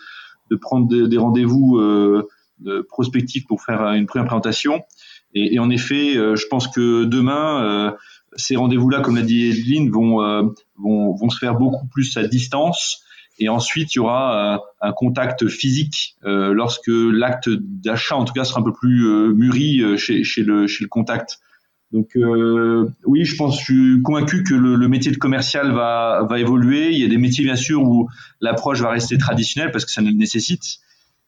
[0.51, 1.79] de prendre des, rendez-vous
[2.67, 4.83] euh, prospectifs pour faire une première présentation.
[5.33, 7.91] Et, en effet, euh, je pense que demain, euh,
[8.35, 10.17] ces rendez-vous-là, comme l'a dit Evelyne, vont,
[10.77, 13.03] vont, vont se faire beaucoup plus à distance.
[13.39, 18.59] Et ensuite, il y aura un contact physique lorsque l'acte d'achat, en tout cas, sera
[18.59, 21.39] un peu plus mûri chez, chez, le, chez le contact.
[21.91, 26.25] Donc euh, oui, je pense, je suis convaincu que le, le, métier de commercial va,
[26.29, 26.91] va évoluer.
[26.91, 30.01] Il y a des métiers bien sûr où l'approche va rester traditionnelle parce que ça
[30.01, 30.79] le nécessite,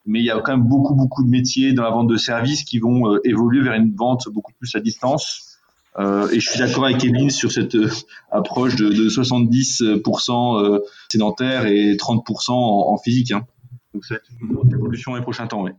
[0.06, 2.64] mais il y a quand même beaucoup beaucoup de métiers dans la vente de services
[2.64, 5.54] qui vont euh, évoluer vers une vente beaucoup plus à distance.
[6.00, 7.90] Euh, et je suis d'accord avec Kevin sur cette euh,
[8.32, 13.32] approche de, de 70% euh, sédentaire et 30% en, physique.
[13.32, 13.46] Hein.
[13.94, 15.64] Donc ça va être une évolution les prochains temps.
[15.64, 15.72] Oui.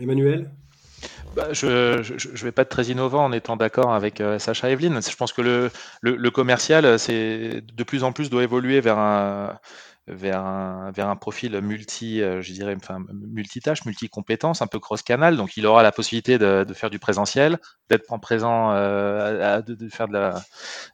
[0.00, 0.50] Emmanuel?
[1.34, 5.00] Bah, je ne vais pas être très innovant en étant d'accord avec euh, Sacha Evelyne.
[5.02, 5.70] Je pense que
[6.02, 9.56] le, commercial, c'est de plus en plus doit évoluer vers un,
[11.20, 12.52] profil multi, euh, je
[13.12, 15.36] multitâche, multi-compétences, un peu cross-canal.
[15.36, 20.08] Donc, il aura la possibilité de, faire du présentiel, d'être en présent, euh, de, faire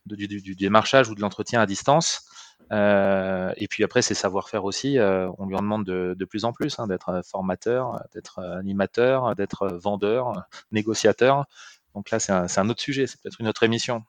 [0.07, 2.29] du, démarchage ou de l'entretien à distance.
[2.73, 6.53] Euh, et puis après, ses savoir-faire aussi, euh, on lui en demande de, plus en
[6.53, 10.33] plus, hein, d'être formateur, d'être animateur, d'être vendeur,
[10.73, 11.47] négociateur.
[11.95, 14.03] Donc là, c'est un, autre sujet, c'est peut-être une autre émission.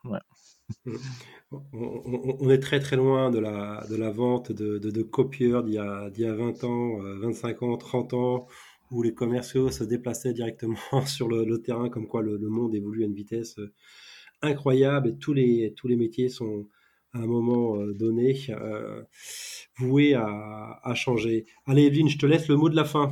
[1.51, 6.25] On, est très très loin de la, vente de, de, copieurs d'il y, a, y
[6.25, 8.47] a 20 ans, 25 ans, 30 ans,
[8.91, 10.75] où les commerciaux se déplaçaient directement
[11.07, 13.55] sur le, terrain, comme quoi le, monde évolue à une vitesse
[14.43, 16.67] incroyable et tous les métiers sont,
[17.13, 19.03] à un moment euh, donné, euh,
[19.77, 21.45] voué à, à, changer.
[21.65, 23.11] Allez, Evelyne, je te laisse le mot de la fin.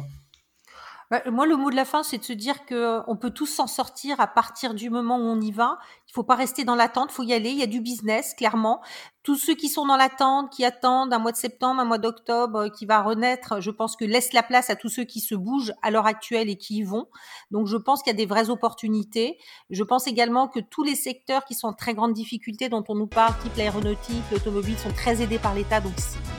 [1.10, 3.68] Moi, le mot de la fin, c'est de se dire que on peut tous s'en
[3.68, 5.80] sortir à partir du moment où on y va.
[6.10, 7.52] Il faut pas rester dans l'attente, faut y aller.
[7.52, 8.82] Il y a du business, clairement
[9.28, 12.60] tous ceux qui sont dans l'attente, qui attendent un mois de septembre, un mois d'octobre,
[12.60, 15.36] euh, qui va renaître, je pense que laisse la place à tous ceux qui se
[15.36, 17.10] bougent à l'heure actuelle et qui y vont.
[17.52, 19.38] Donc je pense qu'il y a des vraies opportunités.
[19.70, 22.96] Je pense également que tous les secteurs qui sont en très grande difficulté, dont on
[22.96, 25.96] nous parle, type l'aéronautique, l'automobile, sont très aidés par l'État, donc,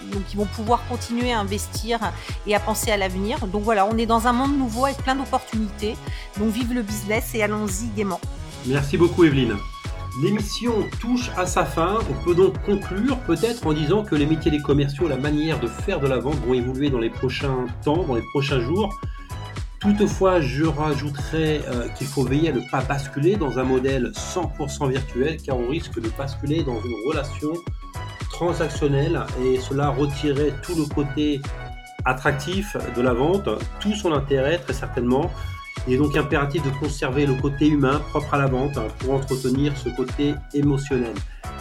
[0.08, 2.00] donc ils vont pouvoir continuer à investir
[2.46, 3.46] et à penser à l'avenir.
[3.46, 5.96] Donc voilà, on est dans un monde nouveau avec plein d'opportunités.
[6.38, 8.20] Donc vive le business et allons-y gaiement.
[8.66, 9.56] Merci beaucoup Evelyne.
[10.20, 11.98] L'émission touche à sa fin.
[12.10, 15.68] On peut donc conclure peut-être en disant que les métiers des commerciaux, la manière de
[15.68, 18.98] faire de la vente vont évoluer dans les prochains temps, dans les prochains jours.
[19.80, 24.90] Toutefois, je rajouterais euh, qu'il faut veiller à ne pas basculer dans un modèle 100%
[24.90, 27.52] virtuel car on risque de basculer dans une relation
[28.38, 31.40] transactionnelle et cela retirerait tout le côté
[32.04, 33.48] attractif de la vente,
[33.80, 35.28] tout son intérêt très certainement.
[35.88, 39.76] Il est donc impératif de conserver le côté humain propre à la vente pour entretenir
[39.76, 41.14] ce côté émotionnel.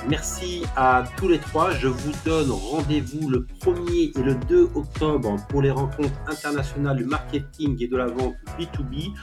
[0.08, 1.72] Merci à tous les trois.
[1.72, 7.06] Je vous donne rendez-vous le 1er et le 2 octobre pour les rencontres internationales du
[7.06, 9.14] marketing et de la vente B2B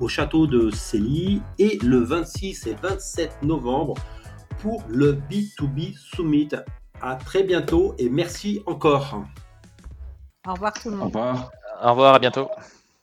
[0.00, 3.94] au château de Célie et le 26 et 27 novembre
[4.58, 6.48] pour le B2B Summit.
[7.00, 9.24] À très bientôt et merci encore.
[10.46, 11.14] Au revoir tout le monde.
[11.14, 11.50] Au revoir.
[11.82, 12.48] Au revoir, à bientôt.